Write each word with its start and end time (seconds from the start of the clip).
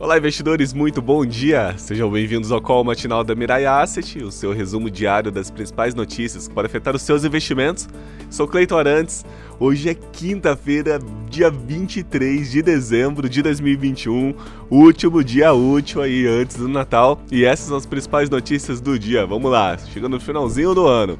Olá, 0.00 0.16
investidores, 0.16 0.72
muito 0.72 1.02
bom 1.02 1.26
dia! 1.26 1.74
Sejam 1.76 2.08
bem-vindos 2.08 2.52
ao 2.52 2.62
call 2.62 2.84
matinal 2.84 3.24
da 3.24 3.34
Mirai 3.34 3.66
Asset, 3.66 4.22
o 4.22 4.30
seu 4.30 4.52
resumo 4.52 4.88
diário 4.88 5.32
das 5.32 5.50
principais 5.50 5.92
notícias 5.92 6.46
que 6.46 6.54
podem 6.54 6.68
afetar 6.68 6.94
os 6.94 7.02
seus 7.02 7.24
investimentos. 7.24 7.88
Sou 8.30 8.46
Cleiton 8.46 8.78
Arantes, 8.78 9.24
hoje 9.58 9.88
é 9.88 9.94
quinta-feira, 9.94 11.00
dia 11.28 11.50
23 11.50 12.48
de 12.48 12.62
dezembro 12.62 13.28
de 13.28 13.42
2021, 13.42 14.34
último 14.70 15.24
dia 15.24 15.52
útil 15.52 16.00
aí 16.00 16.28
antes 16.28 16.58
do 16.58 16.68
Natal, 16.68 17.20
e 17.28 17.44
essas 17.44 17.66
são 17.66 17.76
as 17.76 17.84
principais 17.84 18.30
notícias 18.30 18.80
do 18.80 18.96
dia. 18.96 19.26
Vamos 19.26 19.50
lá, 19.50 19.76
chegando 19.78 20.12
no 20.12 20.20
finalzinho 20.20 20.76
do 20.76 20.86
ano. 20.86 21.18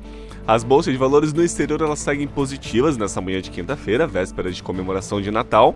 As 0.49 0.65
bolsas 0.65 0.95
de 0.95 0.99
valores 0.99 1.35
no 1.35 1.45
exterior 1.45 1.83
elas 1.83 1.99
seguem 1.99 2.27
positivas 2.27 2.97
nessa 2.97 3.21
manhã 3.21 3.39
de 3.43 3.51
quinta-feira, 3.51 4.07
véspera 4.07 4.51
de 4.51 4.63
comemoração 4.63 5.21
de 5.21 5.31
Natal. 5.31 5.75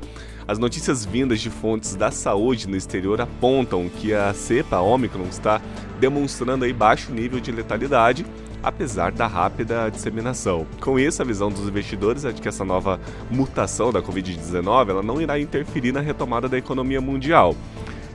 As 0.48 0.58
notícias 0.58 1.04
vindas 1.04 1.42
de 1.42 1.50
fontes 1.50 1.94
da 1.94 2.10
saúde 2.10 2.66
no 2.66 2.74
exterior 2.74 3.20
apontam 3.20 3.90
que 3.90 4.14
a 4.14 4.32
cepa 4.32 4.80
Omicron 4.80 5.26
está 5.28 5.60
demonstrando 6.00 6.64
aí 6.64 6.72
baixo 6.72 7.12
nível 7.12 7.38
de 7.38 7.52
letalidade, 7.52 8.24
apesar 8.62 9.12
da 9.12 9.26
rápida 9.26 9.90
disseminação. 9.90 10.66
Com 10.80 10.98
isso, 10.98 11.20
a 11.20 11.24
visão 11.26 11.50
dos 11.50 11.68
investidores 11.68 12.24
é 12.24 12.32
de 12.32 12.40
que 12.40 12.48
essa 12.48 12.64
nova 12.64 12.98
mutação 13.30 13.92
da 13.92 14.00
Covid-19 14.00 14.88
ela 14.88 15.02
não 15.02 15.20
irá 15.20 15.38
interferir 15.38 15.92
na 15.92 16.00
retomada 16.00 16.48
da 16.48 16.56
economia 16.56 16.98
mundial. 16.98 17.54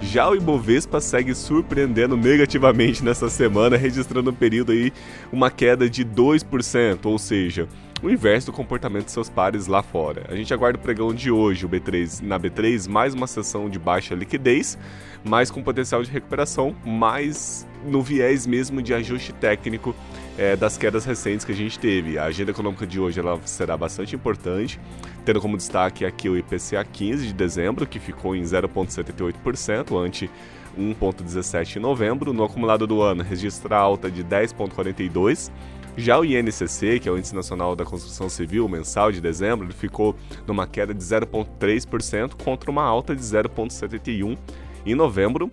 Já 0.02 0.30
o 0.30 0.36
Ibovespa 0.36 1.02
segue 1.02 1.34
surpreendendo 1.34 2.16
negativamente 2.16 3.04
nessa 3.04 3.30
semana, 3.30 3.76
registrando 3.76 4.30
um 4.30 4.34
período 4.34 4.72
aí 4.72 4.94
uma 5.32 5.50
queda 5.50 5.90
de 5.90 6.06
2%, 6.06 7.06
ou 7.06 7.18
seja, 7.18 7.68
o 8.02 8.10
inverso 8.10 8.48
do 8.48 8.54
comportamento 8.54 9.06
de 9.06 9.12
seus 9.12 9.30
pares 9.30 9.68
lá 9.68 9.82
fora. 9.82 10.26
A 10.30 10.36
gente 10.36 10.54
aguarda 10.54 10.78
o 10.78 10.82
pregão 10.82 11.14
de 11.14 11.32
hoje, 11.32 11.66
o 11.66 11.70
B3, 11.70 12.22
na 12.22 12.40
B3, 12.40 12.88
mais 12.88 13.14
uma 13.14 13.28
sessão 13.28 13.70
de 13.70 13.80
baixa 13.80 14.14
liquidez, 14.14 14.78
mas 15.24 15.50
com 15.50 15.64
potencial 15.64 16.04
de 16.04 16.12
recuperação, 16.12 16.76
mais 16.86 17.67
no 17.86 18.02
viés 18.02 18.46
mesmo 18.46 18.82
de 18.82 18.94
ajuste 18.94 19.34
técnico 19.34 19.96
é, 20.38 20.56
das 20.56 20.78
quedas 20.78 21.06
recentes 21.06 21.46
que 21.46 21.52
a 21.52 21.56
gente 21.56 21.80
teve. 21.80 22.18
A 22.18 22.26
agenda 22.26 22.52
econômica 22.52 22.86
de 22.86 23.00
hoje 23.00 23.20
ela 23.20 23.40
será 23.46 23.76
bastante 23.76 24.16
importante, 24.16 24.80
tendo 25.26 25.42
como 25.42 25.58
destaque 25.58 26.06
aqui 26.06 26.30
o 26.30 26.38
IPCA 26.38 26.84
15 26.84 27.28
de 27.28 27.34
dezembro, 27.34 27.86
que 27.88 28.00
ficou 28.00 28.36
em 28.36 28.44
0,78%, 28.44 29.98
ante 29.98 30.30
1,17% 30.78 31.78
em 31.78 31.80
novembro. 31.80 32.34
No 32.34 32.44
acumulado 32.44 32.86
do 32.86 33.02
ano, 33.02 33.24
registra 33.24 33.78
alta 33.78 34.10
de 34.12 34.24
10,42%. 34.24 35.52
Já 36.00 36.20
o 36.20 36.24
INCC, 36.24 37.00
que 37.00 37.10
é 37.10 37.12
o 37.12 37.18
Índice 37.18 37.36
Nacional 37.36 37.76
da 37.76 37.84
Construção 37.84 38.30
Civil 38.30 38.70
mensal 38.70 39.12
de 39.12 39.20
dezembro, 39.20 39.66
ele 39.66 39.74
ficou 39.74 40.16
numa 40.46 40.68
queda 40.68 40.94
de 40.94 41.04
0,3% 41.04 42.36
contra 42.36 42.70
uma 42.70 42.84
alta 42.84 43.16
de 43.16 43.22
0,71% 43.24 44.38
em 44.86 44.94
novembro 44.94 45.50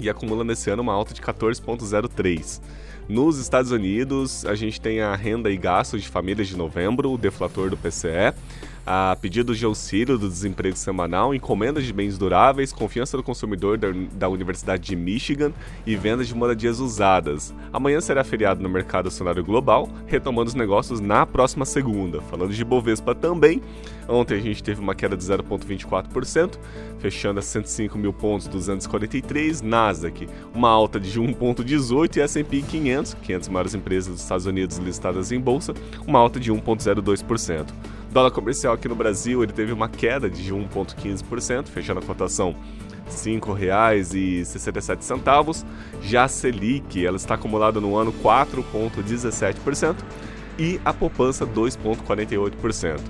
e 0.00 0.08
acumula 0.08 0.44
nesse 0.44 0.70
ano 0.70 0.82
uma 0.82 0.92
alta 0.92 1.14
de 1.14 1.20
14,03%. 1.20 2.60
Nos 3.08 3.38
Estados 3.38 3.70
Unidos, 3.70 4.44
a 4.44 4.54
gente 4.54 4.78
tem 4.78 5.00
a 5.00 5.14
renda 5.14 5.50
e 5.50 5.56
gastos 5.56 6.02
de 6.02 6.08
famílias 6.08 6.46
de 6.46 6.56
novembro, 6.56 7.10
o 7.10 7.16
deflator 7.16 7.70
do 7.70 7.76
PCE, 7.76 8.34
a 8.90 9.14
pedidos 9.20 9.58
de 9.58 9.66
auxílio 9.66 10.16
do 10.16 10.26
desemprego 10.26 10.74
semanal, 10.74 11.34
encomendas 11.34 11.84
de 11.84 11.92
bens 11.92 12.16
duráveis, 12.16 12.72
confiança 12.72 13.18
do 13.18 13.22
consumidor 13.22 13.76
da, 13.76 13.88
da, 14.14 14.30
Universidade 14.30 14.82
de 14.82 14.96
Michigan 14.96 15.52
e 15.86 15.94
vendas 15.94 16.26
de 16.26 16.34
moradias 16.34 16.80
usadas. 16.80 17.54
Amanhã 17.70 18.00
será 18.00 18.24
feriado 18.24 18.62
no 18.62 18.68
mercado 18.68 19.08
acionário 19.08 19.44
global, 19.44 19.90
retomando 20.06 20.48
os 20.48 20.54
negócios 20.54 21.00
na 21.00 21.26
próxima 21.26 21.66
segunda. 21.66 22.22
Falando 22.22 22.54
de 22.54 22.64
Bovespa 22.64 23.14
também, 23.14 23.60
ontem 24.08 24.38
a 24.38 24.40
gente 24.40 24.62
teve 24.62 24.80
uma 24.80 24.94
queda 24.94 25.18
de 25.18 25.22
0,24%, 25.22 26.58
fechando 26.98 27.40
a 27.40 27.42
105 27.42 27.98
mil 27.98 28.14
pontos 28.14 28.48
243, 28.48 29.60
Nasdaq 29.60 30.26
uma 30.54 30.70
alta 30.70 30.98
de 30.98 31.20
1,18 31.20 32.16
e 32.16 32.20
S&P 32.22 32.62
500, 32.62 33.14
500 33.22 33.48
maiores 33.50 33.74
empresas 33.74 34.14
dos 34.14 34.22
Estados 34.22 34.46
Unidos 34.46 34.78
listadas 34.78 35.30
em 35.30 35.38
bolsa, 35.38 35.74
uma 36.06 36.18
alta 36.18 36.40
de 36.40 36.50
1,02%. 36.50 37.66
Dólar 38.10 38.30
comercial 38.30 38.72
aqui 38.72 38.88
no 38.88 38.94
Brasil 38.94 39.42
ele 39.42 39.52
teve 39.52 39.70
uma 39.72 39.88
queda 39.88 40.30
de 40.30 40.52
1,15%, 40.52 41.68
fechando 41.68 42.00
a 42.00 42.02
cotação 42.02 42.54
R$ 43.04 43.10
5,67. 43.10 45.64
Já 46.02 46.24
a 46.24 46.28
Selic 46.28 47.04
ela 47.04 47.16
está 47.16 47.34
acumulada 47.34 47.80
no 47.80 47.96
ano 47.96 48.12
4,17% 48.12 49.96
e 50.58 50.80
a 50.84 50.92
poupança 50.92 51.46
2,48%. 51.46 53.00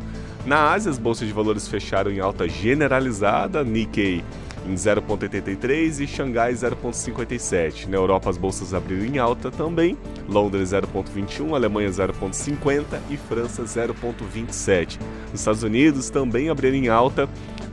Na 0.45 0.73
Ásia, 0.73 0.91
as 0.91 0.99
bolsas 0.99 1.29
de 1.29 1.35
valores 1.35 1.69
fecharam 1.69 2.11
em 2.11 2.21
alta 2.21 2.49
generalizada, 2.49 3.63
Nikkei 3.63 4.25
em 4.69 4.75
0,83 4.75 6.01
e 6.01 6.07
Xangai 6.07 6.53
0,57. 6.53 7.87
Na 7.87 7.97
Europa, 7.97 8.31
as 8.31 8.37
bolsas 8.37 8.75
abriram 8.75 9.05
em 9.05 9.19
alta 9.19 9.51
também, 9.51 9.97
Londres 10.29 10.71
0,21, 10.71 11.55
Alemanha 11.55 11.89
0,50 11.89 13.01
e 13.11 13.17
França 13.17 13.63
0,27. 13.63 14.99
Nos 15.31 15.41
Estados 15.41 15.63
Unidos 15.63 16.11
também 16.11 16.49
abriram 16.49 16.77
em 16.77 16.89
alta, 16.89 17.29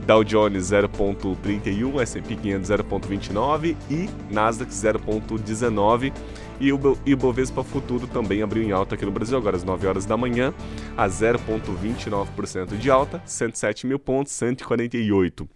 Dow 0.06 0.22
Jones 0.22 0.70
0,31, 0.70 2.00
S&P 2.00 2.36
500 2.36 2.70
0,29 2.70 3.76
e 3.90 4.08
Nasdaq 4.30 4.70
0,19 4.70 6.12
e 6.60 6.72
o 6.72 6.98
Ibovespa 7.04 7.62
Futuro 7.62 8.06
também 8.06 8.42
abriu 8.42 8.62
em 8.62 8.72
alta 8.72 8.94
aqui 8.94 9.04
no 9.04 9.10
Brasil, 9.10 9.36
agora 9.36 9.56
às 9.56 9.64
9 9.64 9.86
horas 9.86 10.06
da 10.06 10.16
manhã, 10.16 10.54
a 10.96 11.06
0,29% 11.06 12.78
de 12.78 12.90
alta, 12.90 13.22
107 13.26 13.86
mil 13.86 13.98
pontos, 13.98 14.32
148. 14.32 15.48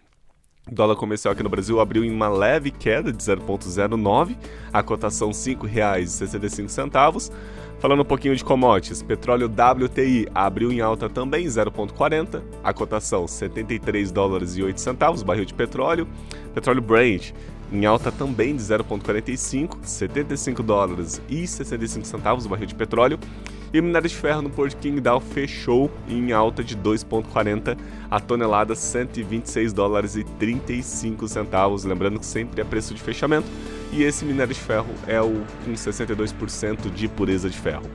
O 0.70 0.74
dólar 0.74 0.94
comercial 0.94 1.32
aqui 1.32 1.42
no 1.42 1.48
Brasil 1.48 1.80
abriu 1.80 2.04
em 2.04 2.12
uma 2.12 2.28
leve 2.28 2.70
queda 2.70 3.12
de 3.12 3.20
0,09, 3.20 4.36
a 4.72 4.82
cotação 4.84 5.28
R$ 5.28 5.34
5,65. 5.34 7.32
Falando 7.80 8.02
um 8.02 8.04
pouquinho 8.04 8.36
de 8.36 8.44
commodities, 8.44 9.02
petróleo 9.02 9.46
WTI 9.46 10.28
abriu 10.32 10.70
em 10.70 10.80
alta 10.80 11.08
também 11.08 11.46
0,40, 11.46 12.40
a 12.62 12.72
cotação 12.72 13.26
73 13.26 14.12
dólares 14.12 14.56
e 14.56 14.62
8 14.62 14.80
centavos, 14.80 15.24
barril 15.24 15.44
de 15.44 15.54
petróleo. 15.54 16.06
Petróleo 16.54 16.82
Brent 16.82 17.32
em 17.72 17.84
alta 17.84 18.12
também 18.12 18.54
de 18.54 18.62
0,45, 18.62 19.78
75 19.82 20.62
dólares 20.62 21.20
e 21.28 21.46
65 21.46 22.06
centavos, 22.06 22.46
barril 22.46 22.66
de 22.66 22.74
petróleo. 22.76 23.18
E 23.72 23.80
minério 23.80 24.08
de 24.08 24.16
ferro 24.16 24.42
no 24.42 24.50
Porto 24.50 24.76
Qingdao 24.76 25.20
fechou 25.20 25.90
em 26.08 26.32
alta 26.32 26.62
de 26.62 26.76
2,40 26.76 27.78
a 28.10 28.18
tonelada, 28.18 28.74
126 28.74 29.72
dólares 29.72 30.16
e 30.16 30.24
35 30.24 31.28
centavos. 31.28 31.84
Lembrando 31.84 32.18
que 32.18 32.26
sempre 32.26 32.60
é 32.60 32.64
preço 32.64 32.92
de 32.94 33.00
fechamento. 33.00 33.46
E 33.92 34.02
esse 34.02 34.24
minério 34.24 34.52
de 34.52 34.60
ferro 34.60 34.88
é 35.06 35.20
o 35.20 35.42
com 35.64 35.72
62% 35.72 36.92
de 36.92 37.08
pureza 37.08 37.48
de 37.48 37.58
ferro. 37.58 37.88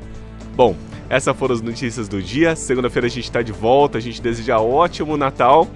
Bom, 0.56 0.76
essas 1.10 1.36
foram 1.36 1.54
as 1.54 1.62
notícias 1.62 2.08
do 2.08 2.22
dia. 2.22 2.56
Segunda-feira 2.56 3.08
a 3.08 3.10
gente 3.10 3.26
está 3.26 3.42
de 3.42 3.52
volta. 3.52 3.98
A 3.98 4.02
gente 4.02 4.22
deseja 4.22 4.60
ótimo 4.60 5.18
Natal 5.18 5.68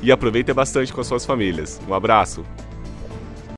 e 0.00 0.12
aproveite 0.12 0.52
bastante 0.52 0.92
com 0.92 1.00
as 1.00 1.06
suas 1.08 1.26
famílias. 1.26 1.80
Um 1.88 1.94
abraço. 1.94 2.44